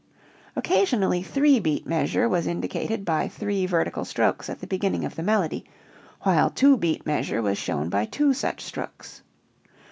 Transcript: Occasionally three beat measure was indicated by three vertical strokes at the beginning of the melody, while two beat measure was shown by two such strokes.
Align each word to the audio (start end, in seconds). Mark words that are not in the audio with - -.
Occasionally 0.55 1.21
three 1.21 1.59
beat 1.59 1.85
measure 1.85 2.27
was 2.27 2.47
indicated 2.47 3.05
by 3.05 3.27
three 3.27 3.67
vertical 3.67 4.03
strokes 4.03 4.49
at 4.49 4.59
the 4.59 4.65
beginning 4.65 5.05
of 5.05 5.15
the 5.15 5.21
melody, 5.21 5.63
while 6.21 6.49
two 6.49 6.75
beat 6.75 7.05
measure 7.05 7.39
was 7.39 7.59
shown 7.59 7.87
by 7.87 8.05
two 8.05 8.33
such 8.33 8.63
strokes. 8.63 9.21